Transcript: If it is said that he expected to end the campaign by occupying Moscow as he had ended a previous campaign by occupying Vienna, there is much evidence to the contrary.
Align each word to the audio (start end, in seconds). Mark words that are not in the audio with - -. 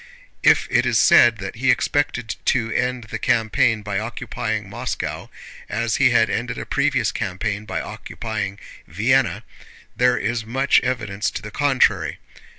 If 0.41 0.67
it 0.71 0.83
is 0.87 0.97
said 0.97 1.37
that 1.37 1.57
he 1.57 1.69
expected 1.69 2.35
to 2.45 2.71
end 2.73 3.03
the 3.11 3.19
campaign 3.19 3.83
by 3.83 3.99
occupying 3.99 4.67
Moscow 4.67 5.29
as 5.69 5.97
he 5.97 6.09
had 6.09 6.27
ended 6.27 6.57
a 6.57 6.65
previous 6.65 7.11
campaign 7.11 7.65
by 7.65 7.81
occupying 7.81 8.57
Vienna, 8.87 9.43
there 9.95 10.17
is 10.17 10.43
much 10.43 10.79
evidence 10.79 11.29
to 11.29 11.43
the 11.43 11.51
contrary. 11.51 12.17